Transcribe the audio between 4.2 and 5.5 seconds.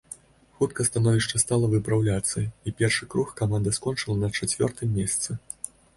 на чацвёртым месцы.